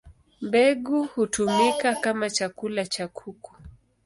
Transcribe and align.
Mbegu 0.41 1.03
hutumika 1.03 1.95
kama 1.95 2.29
chakula 2.29 2.85
cha 2.85 3.07
kuku. 3.07 3.55